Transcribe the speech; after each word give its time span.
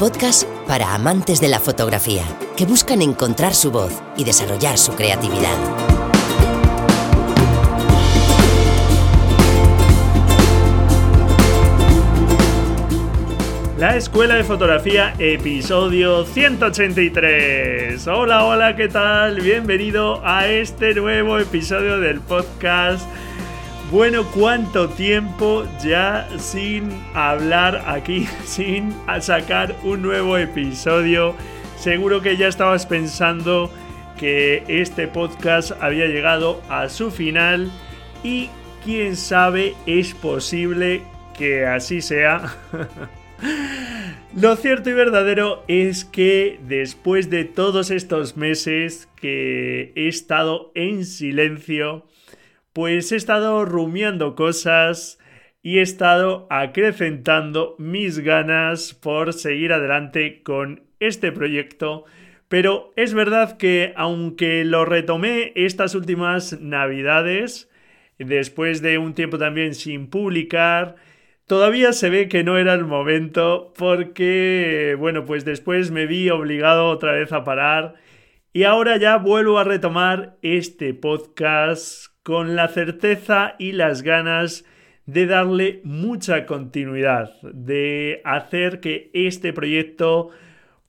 podcast 0.00 0.44
para 0.66 0.94
amantes 0.94 1.42
de 1.42 1.48
la 1.48 1.60
fotografía 1.60 2.24
que 2.56 2.64
buscan 2.64 3.02
encontrar 3.02 3.52
su 3.52 3.70
voz 3.70 4.02
y 4.16 4.24
desarrollar 4.24 4.78
su 4.78 4.92
creatividad. 4.92 5.54
La 13.76 13.96
Escuela 13.96 14.36
de 14.36 14.44
Fotografía, 14.44 15.12
episodio 15.18 16.24
183. 16.24 18.06
Hola, 18.06 18.46
hola, 18.46 18.76
¿qué 18.76 18.88
tal? 18.88 19.42
Bienvenido 19.42 20.22
a 20.24 20.46
este 20.46 20.94
nuevo 20.94 21.38
episodio 21.38 22.00
del 22.00 22.20
podcast. 22.20 23.06
Bueno, 23.90 24.24
¿cuánto 24.30 24.88
tiempo 24.88 25.66
ya 25.82 26.28
sin 26.38 26.92
hablar 27.12 27.82
aquí, 27.88 28.28
sin 28.44 28.94
sacar 29.20 29.74
un 29.82 30.00
nuevo 30.00 30.38
episodio? 30.38 31.34
Seguro 31.76 32.22
que 32.22 32.36
ya 32.36 32.46
estabas 32.46 32.86
pensando 32.86 33.68
que 34.16 34.62
este 34.68 35.08
podcast 35.08 35.72
había 35.80 36.06
llegado 36.06 36.62
a 36.68 36.88
su 36.88 37.10
final 37.10 37.72
y 38.22 38.48
quién 38.84 39.16
sabe, 39.16 39.74
es 39.86 40.14
posible 40.14 41.02
que 41.36 41.66
así 41.66 42.00
sea. 42.00 42.54
Lo 44.40 44.54
cierto 44.54 44.90
y 44.90 44.92
verdadero 44.92 45.64
es 45.66 46.04
que 46.04 46.60
después 46.62 47.28
de 47.28 47.44
todos 47.44 47.90
estos 47.90 48.36
meses 48.36 49.08
que 49.16 49.92
he 49.96 50.06
estado 50.06 50.70
en 50.76 51.04
silencio, 51.04 52.06
pues 52.72 53.12
he 53.12 53.16
estado 53.16 53.64
rumiando 53.64 54.34
cosas 54.34 55.18
y 55.62 55.78
he 55.78 55.82
estado 55.82 56.46
acrecentando 56.50 57.74
mis 57.78 58.18
ganas 58.20 58.94
por 58.94 59.32
seguir 59.32 59.72
adelante 59.72 60.42
con 60.42 60.82
este 61.00 61.32
proyecto. 61.32 62.04
Pero 62.48 62.92
es 62.96 63.14
verdad 63.14 63.58
que 63.58 63.92
aunque 63.96 64.64
lo 64.64 64.84
retomé 64.84 65.52
estas 65.54 65.94
últimas 65.94 66.60
navidades, 66.60 67.70
después 68.18 68.82
de 68.82 68.98
un 68.98 69.14
tiempo 69.14 69.38
también 69.38 69.74
sin 69.74 70.08
publicar, 70.08 70.96
Todavía 71.50 71.92
se 71.92 72.10
ve 72.10 72.28
que 72.28 72.44
no 72.44 72.58
era 72.58 72.74
el 72.74 72.84
momento 72.84 73.72
porque, 73.76 74.94
bueno, 74.96 75.24
pues 75.24 75.44
después 75.44 75.90
me 75.90 76.06
vi 76.06 76.30
obligado 76.30 76.86
otra 76.86 77.10
vez 77.10 77.32
a 77.32 77.42
parar 77.42 77.96
y 78.52 78.62
ahora 78.62 78.98
ya 78.98 79.16
vuelvo 79.16 79.58
a 79.58 79.64
retomar 79.64 80.36
este 80.42 80.94
podcast 80.94 82.06
con 82.22 82.56
la 82.56 82.68
certeza 82.68 83.54
y 83.58 83.72
las 83.72 84.02
ganas 84.02 84.64
de 85.06 85.26
darle 85.26 85.80
mucha 85.84 86.46
continuidad, 86.46 87.32
de 87.42 88.20
hacer 88.24 88.80
que 88.80 89.10
este 89.12 89.52
proyecto, 89.52 90.30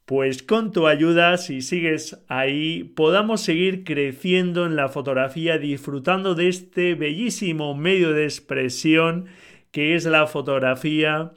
pues 0.06 0.44
con 0.44 0.72
tu 0.72 0.88
ayuda, 0.88 1.38
si 1.38 1.62
sigues 1.62 2.24
ahí, 2.28 2.84
podamos 2.84 3.42
seguir 3.42 3.84
creciendo 3.84 4.66
en 4.66 4.76
la 4.76 4.90
fotografía, 4.90 5.58
disfrutando 5.58 6.36
de 6.36 6.50
este 6.50 6.96
bellísimo 6.96 7.76
medio 7.76 8.12
de 8.12 8.26
expresión 8.26 9.28
que 9.72 9.96
es 9.96 10.06
la 10.06 10.28
fotografía 10.28 11.32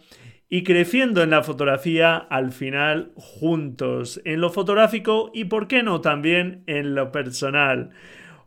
y 0.49 0.63
creciendo 0.63 1.23
en 1.23 1.31
la 1.31 1.43
fotografía 1.43 2.17
al 2.17 2.53
final 2.53 3.13
juntos, 3.17 4.21
en 4.25 4.41
lo 4.41 4.51
fotográfico 4.51 5.31
y 5.33 5.45
por 5.45 5.69
qué 5.69 5.83
no 5.83 6.01
también 6.01 6.65
en 6.67 6.95
lo 6.95 7.13
personal. 7.13 7.91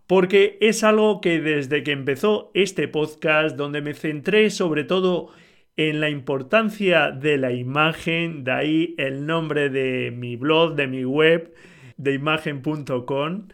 Porque 0.08 0.58
es 0.62 0.84
algo 0.84 1.20
que 1.20 1.42
desde 1.42 1.84
que 1.84 1.92
empezó 1.92 2.50
este 2.54 2.88
podcast, 2.88 3.58
donde 3.58 3.82
me 3.82 3.94
centré 3.94 4.50
sobre 4.50 4.86
todo 4.86 5.30
en 5.76 6.00
la 6.00 6.10
importancia 6.10 7.12
de 7.12 7.38
la 7.38 7.52
imagen, 7.52 8.44
de 8.44 8.52
ahí 8.52 8.96
el 8.98 9.26
nombre 9.26 9.70
de 9.70 10.12
mi 10.12 10.36
blog, 10.36 10.76
de 10.76 10.88
mi 10.88 11.06
web, 11.06 11.54
de 11.98 12.14
imagen.com, 12.14 13.48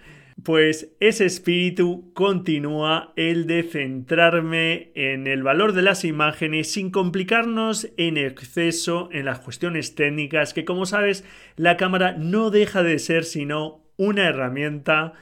pues 0.43 0.95
ese 0.99 1.25
espíritu 1.25 2.11
continúa 2.13 3.13
el 3.15 3.47
de 3.47 3.63
centrarme 3.63 4.91
en 4.95 5.27
el 5.27 5.43
valor 5.43 5.73
de 5.73 5.81
las 5.81 6.05
imágenes 6.05 6.71
sin 6.71 6.91
complicarnos 6.91 7.89
en 7.97 8.17
exceso 8.17 9.09
en 9.11 9.25
las 9.25 9.39
cuestiones 9.39 9.95
técnicas, 9.95 10.53
que 10.53 10.65
como 10.65 10.85
sabes 10.85 11.25
la 11.55 11.77
cámara 11.77 12.15
no 12.17 12.51
deja 12.51 12.83
de 12.83 12.99
ser 12.99 13.25
sino 13.25 13.83
una 13.97 14.27
herramienta 14.27 15.13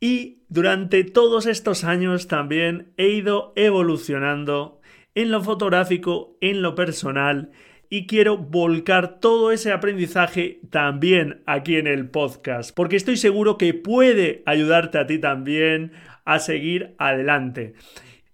y 0.00 0.42
durante 0.48 1.04
todos 1.04 1.46
estos 1.46 1.84
años 1.84 2.28
también 2.28 2.92
he 2.96 3.08
ido 3.08 3.52
evolucionando 3.56 4.80
en 5.14 5.30
lo 5.30 5.42
fotográfico, 5.42 6.36
en 6.40 6.62
lo 6.62 6.74
personal 6.74 7.50
y 7.88 8.06
quiero 8.06 8.36
volcar 8.36 9.20
todo 9.20 9.52
ese 9.52 9.72
aprendizaje 9.72 10.60
también 10.70 11.42
aquí 11.46 11.76
en 11.76 11.86
el 11.86 12.10
podcast, 12.10 12.74
porque 12.74 12.96
estoy 12.96 13.16
seguro 13.16 13.58
que 13.58 13.74
puede 13.74 14.42
ayudarte 14.46 14.98
a 14.98 15.06
ti 15.06 15.18
también 15.18 15.92
a 16.24 16.38
seguir 16.38 16.94
adelante. 16.98 17.74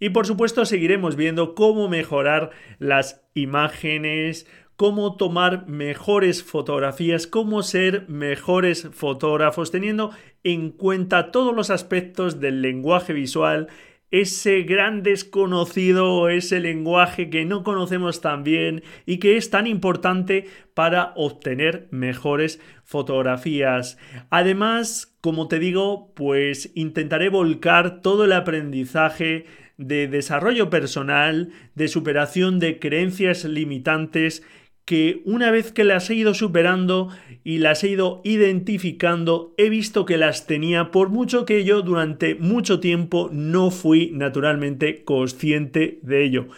Y 0.01 0.11
por 0.11 0.27
supuesto 0.27 0.65
seguiremos 0.65 1.15
viendo 1.15 1.55
cómo 1.55 1.89
mejorar 1.89 2.51
las 2.79 3.25
imágenes, 3.35 4.49
cómo 4.83 5.15
tomar 5.15 5.69
mejores 5.69 6.43
fotografías, 6.43 7.29
cómo 7.29 7.63
ser 7.63 8.09
mejores 8.09 8.89
fotógrafos, 8.91 9.71
teniendo 9.71 10.11
en 10.43 10.71
cuenta 10.71 11.31
todos 11.31 11.55
los 11.55 11.71
aspectos 11.71 12.41
del 12.41 12.63
lenguaje 12.63 13.13
visual, 13.13 13.69
ese 14.11 14.63
gran 14.63 15.05
desconocido, 15.05 16.29
ese 16.29 16.59
lenguaje 16.59 17.31
que 17.31 17.45
no 17.45 17.63
conocemos 17.63 18.21
tan 18.21 18.43
bien 18.43 18.83
y 19.07 19.19
que 19.19 19.37
es 19.37 19.51
tan 19.51 19.69
importante 19.69 20.49
para 20.75 21.13
obtener 21.15 21.87
mejores 21.93 22.61
fotografías. 22.83 23.99
Además, 24.31 25.17
como 25.21 25.47
te 25.47 25.61
digo, 25.61 26.13
pues 26.17 26.73
intentaré 26.75 27.29
volcar 27.29 28.01
todo 28.01 28.25
el 28.25 28.33
aprendizaje 28.33 29.47
de 29.79 30.09
desarrollo 30.09 30.71
personal, 30.71 31.51
de 31.77 31.87
superación 31.87 32.59
de 32.59 32.81
creencias 32.81 33.45
limitantes 33.45 34.43
que 34.93 35.23
una 35.25 35.51
vez 35.51 35.73
que 35.73 35.85
las 35.85 36.11
he 36.11 36.15
ido 36.17 36.35
superando 36.35 37.09
y 37.45 37.57
las 37.61 37.83
he 37.83 37.89
ido 37.89 38.21
identificando, 38.25 39.55
he 39.57 39.71
visto 39.71 40.05
que 40.05 40.19
las 40.19 40.47
tenía 40.47 40.91
por 40.91 41.09
mucho 41.09 41.47
que 41.47 41.65
yo 41.65 41.81
durante 41.81 42.35
mucho 42.35 42.79
tiempo 42.79 43.31
no 43.33 43.71
fui 43.71 44.11
naturalmente 44.13 45.03
consciente 45.03 45.99
de 46.03 46.25
ello. 46.25 46.49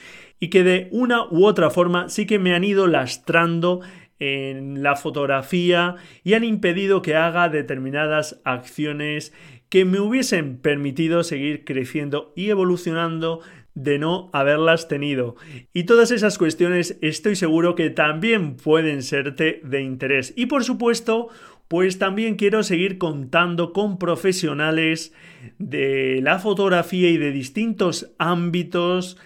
Y 0.41 0.49
que 0.49 0.65
de 0.65 0.89
una 0.91 1.29
u 1.31 1.47
otra 1.47 1.71
forma 1.71 2.09
sí 2.09 2.27
que 2.27 2.41
me 2.41 2.57
han 2.57 2.65
ido 2.65 2.89
lastrando 2.89 3.83
en 4.19 4.83
la 4.83 4.97
fotografía 4.97 5.95
y 6.25 6.35
han 6.35 6.43
impedido 6.43 7.03
que 7.03 7.15
haga 7.15 7.49
determinadas 7.49 8.41
acciones 8.43 9.33
que 9.69 9.85
me 9.85 10.01
hubiesen 10.01 10.59
permitido 10.59 11.23
seguir 11.23 11.65
creciendo 11.65 12.33
y 12.35 12.51
evolucionando 12.51 13.43
de 13.75 13.99
no 13.99 14.31
haberlas 14.33 14.89
tenido. 14.89 15.37
Y 15.73 15.85
todas 15.85 16.11
esas 16.11 16.39
cuestiones 16.39 16.97
estoy 17.03 17.37
seguro 17.37 17.75
que 17.75 17.91
también 17.91 18.57
pueden 18.57 19.03
serte 19.03 19.61
de 19.65 19.83
interés. 19.83 20.33
Y 20.37 20.47
por 20.47 20.65
supuesto, 20.65 21.29
pues 21.69 21.99
también 21.99 22.37
quiero 22.37 22.63
seguir 22.63 22.99
contando 22.99 23.73
con 23.73 23.99
profesionales 23.99 25.13
de 25.59 26.21
la 26.23 26.39
fotografía 26.39 27.11
y 27.11 27.17
de 27.17 27.33
distintos 27.33 28.13
ámbitos. 28.19 29.19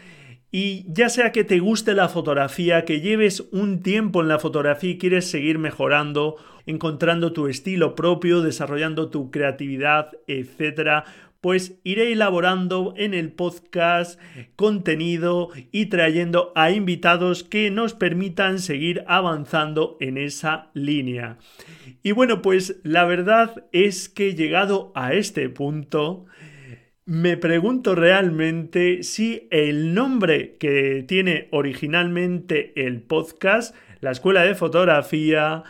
Y 0.51 0.87
ya 0.89 1.11
sea 1.11 1.31
que 1.31 1.45
te 1.45 1.59
guste 1.59 1.93
la 1.93 2.09
fotografía, 2.09 2.87
que 2.87 3.03
lleves 3.03 3.49
un 3.53 3.83
tiempo 3.83 4.23
en 4.23 4.29
la 4.29 4.39
fotografía 4.39 4.91
y 4.91 4.99
quieres 4.99 5.27
seguir 5.27 5.59
mejorando, 5.59 6.37
encontrando 6.65 7.35
tu 7.35 7.49
estilo 7.49 7.95
propio, 7.95 8.41
desarrollando 8.41 9.11
tu 9.11 9.31
creatividad, 9.31 10.13
etcétera, 10.27 11.05
pues 11.41 11.79
iré 11.85 12.13
elaborando 12.13 12.95
en 12.97 13.15
el 13.15 13.31
podcast 13.33 14.21
contenido 14.57 15.51
y 15.71 15.87
trayendo 15.87 16.53
a 16.57 16.73
invitados 16.73 17.45
que 17.45 17.71
nos 17.71 17.95
permitan 17.95 18.59
seguir 18.59 19.05
avanzando 19.07 19.97
en 20.01 20.19
esa 20.19 20.71
línea. 20.75 21.39
Y 22.03 22.13
bueno, 22.13 22.43
pues 22.43 22.81
la 22.83 23.05
verdad 23.05 23.67
es 23.73 24.09
que 24.09 24.35
llegado 24.35 24.91
a 24.97 25.13
este 25.13 25.49
punto, 25.49 26.27
me 27.05 27.37
pregunto 27.37 27.95
realmente 27.95 29.03
si 29.03 29.47
el 29.51 29.95
nombre 29.95 30.57
que 30.59 31.05
tiene 31.07 31.49
originalmente 31.53 32.73
el 32.85 33.01
podcast, 33.01 33.75
la 34.01 34.11
Escuela 34.11 34.43
de 34.43 34.55
Fotografía, 34.55 35.63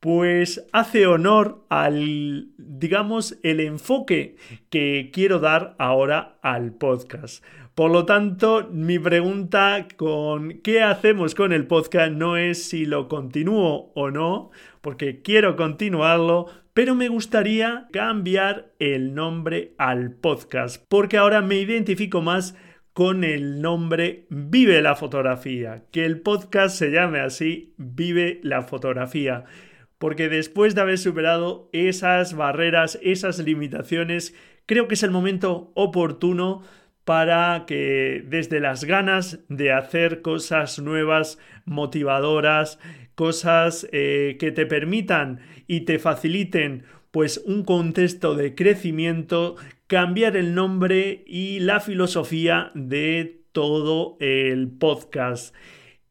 pues 0.00 0.66
hace 0.72 1.06
honor 1.06 1.64
al, 1.68 2.48
digamos, 2.56 3.38
el 3.42 3.60
enfoque 3.60 4.36
que 4.70 5.10
quiero 5.12 5.40
dar 5.40 5.74
ahora 5.78 6.38
al 6.42 6.72
podcast. 6.72 7.44
Por 7.74 7.92
lo 7.92 8.06
tanto, 8.06 8.68
mi 8.72 8.98
pregunta 8.98 9.86
con 9.96 10.60
qué 10.62 10.82
hacemos 10.82 11.34
con 11.34 11.52
el 11.52 11.66
podcast 11.66 12.12
no 12.12 12.36
es 12.36 12.64
si 12.64 12.86
lo 12.86 13.06
continúo 13.06 13.92
o 13.94 14.10
no, 14.10 14.50
porque 14.80 15.22
quiero 15.22 15.54
continuarlo, 15.54 16.46
pero 16.74 16.94
me 16.94 17.08
gustaría 17.08 17.86
cambiar 17.92 18.72
el 18.78 19.14
nombre 19.14 19.74
al 19.78 20.12
podcast, 20.12 20.84
porque 20.88 21.18
ahora 21.18 21.40
me 21.40 21.56
identifico 21.56 22.20
más 22.20 22.56
con 22.92 23.22
el 23.22 23.62
nombre 23.62 24.26
Vive 24.28 24.82
la 24.82 24.96
fotografía, 24.96 25.84
que 25.92 26.04
el 26.04 26.20
podcast 26.20 26.76
se 26.76 26.90
llame 26.90 27.20
así, 27.20 27.74
Vive 27.76 28.40
la 28.42 28.62
fotografía, 28.62 29.44
porque 29.98 30.28
después 30.28 30.74
de 30.74 30.80
haber 30.80 30.98
superado 30.98 31.68
esas 31.72 32.34
barreras, 32.34 32.98
esas 33.02 33.38
limitaciones, 33.38 34.34
creo 34.66 34.88
que 34.88 34.94
es 34.94 35.02
el 35.02 35.10
momento 35.10 35.72
oportuno 35.74 36.62
para 37.04 37.64
que 37.66 38.22
desde 38.26 38.60
las 38.60 38.84
ganas 38.84 39.40
de 39.48 39.72
hacer 39.72 40.20
cosas 40.20 40.78
nuevas, 40.78 41.38
motivadoras, 41.64 42.78
cosas 43.14 43.88
eh, 43.92 44.36
que 44.38 44.52
te 44.52 44.66
permitan 44.66 45.40
y 45.66 45.80
te 45.80 45.98
faciliten 45.98 46.84
pues 47.10 47.42
un 47.46 47.64
contexto 47.64 48.34
de 48.34 48.54
crecimiento, 48.54 49.56
cambiar 49.86 50.36
el 50.36 50.54
nombre 50.54 51.24
y 51.26 51.60
la 51.60 51.80
filosofía 51.80 52.70
de 52.74 53.40
todo 53.52 54.18
el 54.20 54.68
podcast. 54.68 55.54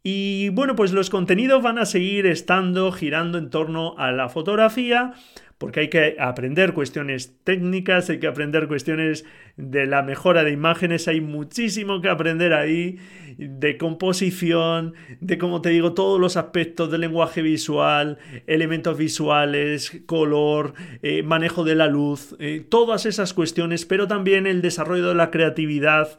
Y 0.09 0.47
bueno, 0.51 0.77
pues 0.77 0.93
los 0.93 1.09
contenidos 1.09 1.61
van 1.61 1.79
a 1.79 1.85
seguir 1.85 2.27
estando 2.27 2.93
girando 2.93 3.37
en 3.37 3.49
torno 3.49 3.93
a 3.97 4.13
la 4.13 4.29
fotografía, 4.29 5.11
porque 5.57 5.81
hay 5.81 5.89
que 5.89 6.15
aprender 6.17 6.73
cuestiones 6.73 7.35
técnicas, 7.43 8.09
hay 8.09 8.21
que 8.21 8.27
aprender 8.27 8.69
cuestiones 8.69 9.25
de 9.57 9.85
la 9.85 10.03
mejora 10.03 10.45
de 10.45 10.51
imágenes, 10.51 11.09
hay 11.09 11.19
muchísimo 11.19 11.99
que 11.99 12.07
aprender 12.07 12.53
ahí, 12.53 12.99
de 13.37 13.77
composición, 13.77 14.93
de 15.19 15.37
como 15.37 15.59
te 15.59 15.71
digo, 15.71 15.93
todos 15.93 16.21
los 16.21 16.37
aspectos 16.37 16.89
del 16.89 17.01
lenguaje 17.01 17.41
visual, 17.41 18.17
elementos 18.47 18.97
visuales, 18.97 20.03
color, 20.05 20.73
eh, 21.01 21.21
manejo 21.21 21.65
de 21.65 21.75
la 21.75 21.87
luz, 21.87 22.33
eh, 22.39 22.65
todas 22.69 23.05
esas 23.05 23.33
cuestiones, 23.33 23.85
pero 23.85 24.07
también 24.07 24.47
el 24.47 24.61
desarrollo 24.61 25.09
de 25.09 25.15
la 25.15 25.31
creatividad, 25.31 26.17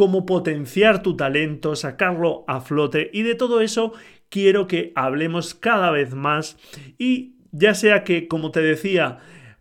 cómo 0.00 0.24
potenciar 0.24 1.02
tu 1.02 1.14
talento, 1.14 1.76
sacarlo 1.76 2.46
a 2.48 2.62
flote 2.62 3.10
y 3.12 3.20
de 3.20 3.34
todo 3.34 3.60
eso 3.60 3.92
quiero 4.30 4.66
que 4.66 4.92
hablemos 4.94 5.54
cada 5.54 5.90
vez 5.90 6.14
más 6.14 6.56
y 6.96 7.34
ya 7.52 7.74
sea 7.74 8.02
que, 8.02 8.26
como 8.26 8.50
te 8.50 8.62
decía, 8.62 9.18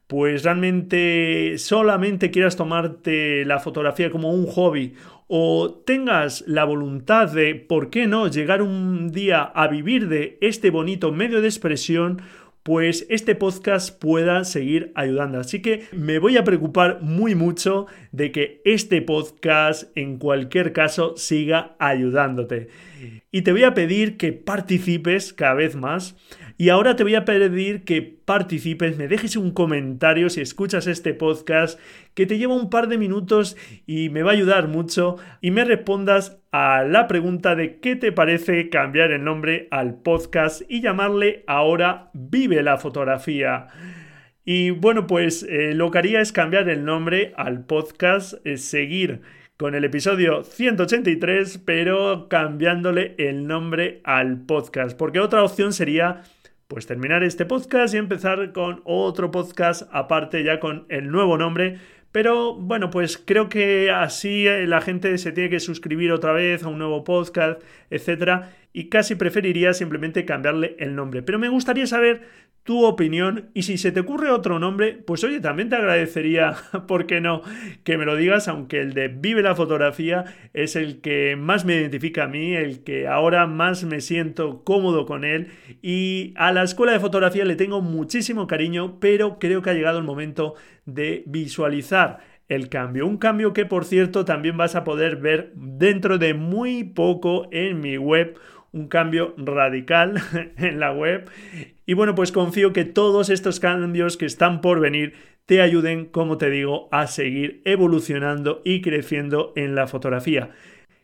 pues 0.08 0.46
realmente 0.46 1.58
solamente 1.58 2.32
quieras 2.32 2.56
tomarte 2.56 3.44
la 3.44 3.60
fotografía 3.60 4.12
como 4.12 4.32
un 4.32 4.46
hobby 4.46 4.94
o 5.28 5.84
tengas 5.86 6.46
la 6.48 6.64
voluntad 6.64 7.30
de, 7.34 7.56
¿por 7.56 7.90
qué 7.90 8.08
no?, 8.08 8.30
llegar 8.30 8.62
un 8.62 9.12
día 9.12 9.42
a 9.44 9.68
vivir 9.68 10.08
de 10.08 10.38
este 10.40 10.70
bonito 10.70 11.12
medio 11.12 11.42
de 11.42 11.50
expresión, 11.50 12.22
pues 12.70 13.08
este 13.10 13.34
podcast 13.34 14.00
pueda 14.00 14.44
seguir 14.44 14.92
ayudando. 14.94 15.40
Así 15.40 15.60
que 15.60 15.88
me 15.92 16.20
voy 16.20 16.38
a 16.38 16.44
preocupar 16.44 17.02
muy 17.02 17.34
mucho 17.34 17.88
de 18.12 18.32
que 18.32 18.62
este 18.64 19.02
podcast 19.02 19.86
en 19.98 20.20
cualquier 20.20 20.72
caso 20.72 21.18
siga 21.18 21.76
ayudándote. 21.80 22.68
Y 23.32 23.42
te 23.42 23.54
voy 23.54 23.64
a 23.64 23.74
pedir 23.74 24.18
que 24.18 24.34
participes 24.34 25.34
cada 25.34 25.56
vez 25.56 25.76
más 25.76 26.16
y 26.60 26.68
ahora 26.68 26.98
te 26.98 27.04
voy 27.04 27.16
a 27.16 27.24
pedir 27.24 27.86
que 27.86 28.02
participes, 28.02 28.98
me 28.98 29.08
dejes 29.08 29.38
un 29.38 29.52
comentario 29.52 30.30
si 30.30 30.42
escuchas 30.42 30.88
este 30.88 31.14
podcast, 31.14 31.80
que 32.14 32.26
te 32.26 32.38
lleva 32.38 32.54
un 32.54 32.70
par 32.70 32.90
de 32.90 32.98
minutos 32.98 33.56
y 33.88 34.10
me 34.10 34.24
va 34.24 34.32
a 34.32 34.34
ayudar 34.34 34.68
mucho, 34.68 35.16
y 35.40 35.52
me 35.52 35.64
respondas 35.64 36.42
a 36.52 36.84
la 36.84 37.08
pregunta 37.08 37.56
de 37.56 37.80
qué 37.80 37.96
te 37.96 38.12
parece 38.12 38.68
cambiar 38.68 39.12
el 39.12 39.24
nombre 39.24 39.70
al 39.72 40.02
podcast 40.02 40.62
y 40.68 40.82
llamarle 40.82 41.46
ahora 41.48 42.12
Vive 42.14 42.62
la 42.62 42.78
fotografía. 42.78 43.68
Y 44.44 44.72
bueno, 44.72 45.08
pues 45.08 45.44
eh, 45.44 45.74
lo 45.74 45.92
que 45.92 46.00
haría 46.00 46.20
es 46.20 46.34
cambiar 46.34 46.68
el 46.68 46.84
nombre 46.84 47.32
al 47.38 47.64
podcast, 47.68 48.34
seguir 48.58 49.22
con 49.56 49.76
el 49.76 49.86
episodio 49.86 50.44
183, 50.44 51.58
pero 51.60 52.28
cambiándole 52.28 53.16
el 53.18 53.48
nombre 53.48 54.02
al 54.04 54.42
podcast, 54.42 54.98
porque 54.98 55.22
otra 55.22 55.42
opción 55.42 55.72
sería 55.72 56.24
pues 56.70 56.86
terminar 56.86 57.24
este 57.24 57.48
podcast 57.48 57.96
y 57.96 57.98
empezar 57.98 58.52
con 58.54 58.82
otro 58.84 59.32
podcast 59.32 59.90
aparte 59.92 60.44
ya 60.44 60.60
con 60.60 60.86
el 60.90 61.10
nuevo 61.10 61.36
nombre. 61.36 61.80
Pero 62.12 62.54
bueno, 62.54 62.92
pues 62.92 63.18
creo 63.18 63.50
que 63.50 63.90
así 63.90 64.46
eh, 64.46 64.68
la 64.68 64.80
gente 64.80 65.18
se 65.18 65.32
tiene 65.32 65.50
que 65.50 65.60
suscribir 65.60 66.12
otra 66.12 66.32
vez 66.32 66.62
a 66.62 66.68
un 66.68 66.78
nuevo 66.78 67.04
podcast, 67.04 67.60
etcétera, 67.90 68.56
y 68.72 68.88
casi 68.90 69.16
preferiría 69.16 69.74
simplemente 69.74 70.26
cambiarle 70.26 70.76
el 70.78 70.96
nombre. 70.96 71.24
Pero 71.24 71.40
me 71.40 71.50
gustaría 71.50 71.88
saber 71.88 72.22
tu 72.70 72.86
opinión 72.86 73.50
y 73.56 73.64
si 73.64 73.80
se 73.80 73.92
te 73.92 74.02
ocurre 74.02 74.30
otro 74.30 74.60
nombre, 74.60 74.94
pues 74.94 75.24
oye, 75.24 75.40
también 75.40 75.70
te 75.70 75.76
agradecería, 75.76 76.54
¿por 76.88 77.08
qué 77.08 77.20
no?, 77.20 77.42
que 77.84 77.98
me 77.98 78.06
lo 78.06 78.16
digas, 78.16 78.48
aunque 78.48 78.80
el 78.80 78.94
de 78.94 79.08
Vive 79.08 79.42
la 79.42 79.56
fotografía 79.56 80.26
es 80.54 80.76
el 80.76 81.02
que 81.02 81.36
más 81.36 81.66
me 81.66 81.78
identifica 81.78 82.26
a 82.26 82.28
mí, 82.28 82.54
el 82.54 82.84
que 82.84 83.08
ahora 83.08 83.48
más 83.48 83.86
me 83.86 84.02
siento 84.02 84.64
cómodo 84.64 85.08
con 85.08 85.26
él 85.26 85.48
y 85.82 86.36
a 86.38 86.52
la 86.52 86.62
escuela 86.62 86.92
de 86.92 87.00
fotografía 87.00 87.44
le 87.44 87.56
tengo 87.56 87.82
muchísimo 87.82 88.46
cariño, 88.46 89.00
pero 89.00 89.40
creo 89.40 89.64
que 89.64 89.72
ha 89.72 89.74
llegado 89.74 89.98
el 89.98 90.06
momento 90.06 90.54
de 90.86 91.24
visualizar 91.26 92.20
el 92.50 92.70
cambio. 92.70 93.08
Un 93.08 93.18
cambio 93.18 93.52
que, 93.52 93.66
por 93.66 93.84
cierto, 93.84 94.26
también 94.26 94.58
vas 94.58 94.76
a 94.76 94.84
poder 94.84 95.16
ver 95.16 95.54
dentro 95.56 96.20
de 96.20 96.36
muy 96.36 96.84
poco 96.84 97.48
en 97.52 97.80
mi 97.80 97.98
web 97.98 98.38
un 98.72 98.88
cambio 98.88 99.34
radical 99.38 100.22
en 100.58 100.80
la 100.80 100.92
web. 100.92 101.30
Y 101.86 101.94
bueno, 101.94 102.16
pues 102.16 102.32
confío 102.32 102.74
que 102.74 102.86
todos 102.86 103.30
estos 103.30 103.60
cambios 103.60 104.18
que 104.18 104.26
están 104.26 104.62
por 104.62 104.80
venir 104.80 105.14
te 105.46 105.62
ayuden, 105.62 106.06
como 106.06 106.38
te 106.38 106.50
digo, 106.50 106.88
a 106.92 107.08
seguir 107.08 107.62
evolucionando 107.66 108.62
y 108.64 108.82
creciendo 108.82 109.52
en 109.56 109.74
la 109.74 109.88
fotografía. 109.88 110.52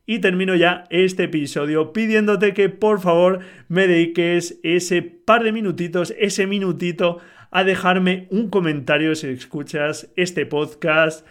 Y 0.05 0.19
termino 0.19 0.53
ya 0.53 0.83
este 0.91 1.23
episodio 1.23 1.91
pidiéndote 1.91 2.53
que 2.53 2.69
por 2.69 3.01
favor 3.01 3.39
me 3.69 3.87
dediques 3.87 4.59
ese 4.61 5.01
par 5.01 5.43
de 5.43 5.51
minutitos, 5.51 6.13
ese 6.19 6.45
minutito 6.45 7.17
a 7.49 7.63
dejarme 7.63 8.27
un 8.29 8.49
comentario 8.49 9.15
si 9.15 9.29
escuchas 9.29 10.11
este 10.15 10.45
podcast 10.45 11.25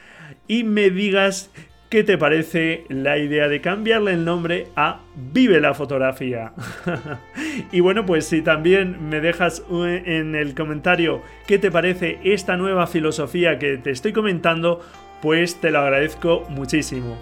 y 0.49 0.65
me 0.65 0.91
digas 0.91 1.53
¿Qué 1.95 2.03
te 2.03 2.19
parece 2.19 2.87
la 2.89 3.19
idea 3.19 3.47
de 3.47 3.61
cambiarle 3.61 4.15
el 4.15 4.25
nombre 4.25 4.67
a 4.75 5.03
Vive 5.15 5.61
la 5.61 5.75
fotografía? 5.75 6.53
y 7.71 7.79
bueno, 7.79 8.05
pues 8.05 8.27
si 8.27 8.43
también 8.43 9.09
me 9.09 9.21
dejas 9.21 9.63
en 9.71 10.35
el 10.35 10.57
comentario 10.57 11.23
qué 11.47 11.61
te 11.61 11.71
parece 11.71 12.19
esta 12.25 12.57
nueva 12.57 12.89
filosofía 12.89 13.61
que 13.61 13.77
te 13.79 13.93
estoy 13.93 14.13
comentando, 14.13 14.81
pues 15.23 15.61
te 15.61 15.71
lo 15.71 15.79
agradezco 15.79 16.45
muchísimo. 16.49 17.17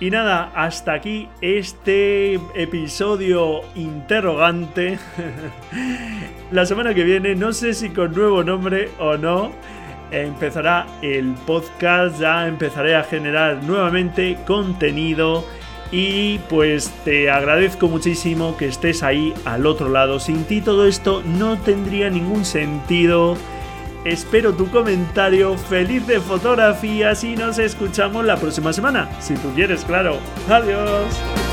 Y 0.00 0.10
nada, 0.10 0.50
hasta 0.56 0.92
aquí 0.92 1.28
este 1.40 2.40
episodio 2.56 3.60
interrogante. 3.76 4.98
la 6.50 6.66
semana 6.66 6.92
que 6.92 7.04
viene, 7.04 7.36
no 7.36 7.52
sé 7.52 7.72
si 7.72 7.90
con 7.90 8.12
nuevo 8.16 8.42
nombre 8.42 8.88
o 8.98 9.16
no 9.16 9.52
empezará 10.10 10.86
el 11.02 11.34
podcast, 11.46 12.18
ya 12.20 12.46
empezaré 12.46 12.96
a 12.96 13.02
generar 13.02 13.62
nuevamente 13.62 14.38
contenido 14.46 15.44
y 15.92 16.38
pues 16.48 16.90
te 17.04 17.30
agradezco 17.30 17.88
muchísimo 17.88 18.56
que 18.56 18.66
estés 18.66 19.02
ahí 19.02 19.32
al 19.44 19.66
otro 19.66 19.88
lado. 19.88 20.18
Sin 20.20 20.44
ti 20.44 20.60
todo 20.60 20.86
esto 20.86 21.22
no 21.24 21.58
tendría 21.58 22.10
ningún 22.10 22.44
sentido. 22.44 23.36
Espero 24.04 24.54
tu 24.54 24.70
comentario, 24.70 25.56
feliz 25.58 26.06
de 26.06 26.20
fotografías 26.20 27.24
y 27.24 27.34
nos 27.34 27.58
escuchamos 27.58 28.24
la 28.24 28.36
próxima 28.36 28.72
semana, 28.72 29.08
si 29.20 29.34
tú 29.34 29.52
quieres, 29.54 29.84
claro. 29.84 30.18
Adiós. 30.48 31.45